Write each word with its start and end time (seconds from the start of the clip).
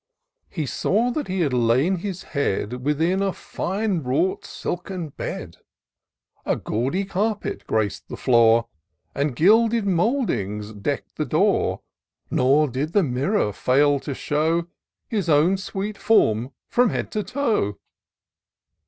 He 0.49 0.65
saw 0.65 1.11
that 1.11 1.27
he 1.27 1.41
had 1.41 1.53
laid 1.53 1.97
his 1.99 2.23
head 2.23 2.83
Within 2.83 3.21
a 3.21 3.31
fine 3.31 4.01
wrought 4.01 4.43
silken 4.45 5.09
bed: 5.09 5.57
A 6.43 6.55
gaudy 6.55 7.05
carpet 7.05 7.67
grac'd 7.67 8.07
the 8.09 8.17
floor, 8.17 8.67
And^ded 9.15 9.85
mouldings 9.85 10.73
deck'd 10.73 11.17
the 11.17 11.25
door. 11.25 11.81
Nor 12.31 12.67
did 12.69 12.93
the 12.93 13.03
mirror 13.03 13.53
fail 13.53 13.99
to 13.99 14.15
show 14.15 14.65
His 15.07 15.29
own 15.29 15.57
sweet 15.57 15.99
form 15.99 16.51
from 16.67 16.89
top 16.91 17.11
to 17.11 17.21
toe. 17.23 17.77